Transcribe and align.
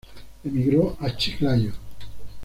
Emigró 0.43 0.97
a 0.99 1.15
Chiclayo. 1.15 1.73